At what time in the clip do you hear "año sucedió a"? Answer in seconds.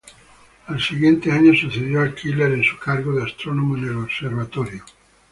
1.31-2.15